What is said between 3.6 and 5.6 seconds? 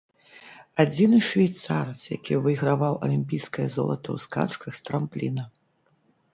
золата ў скачках з трампліна.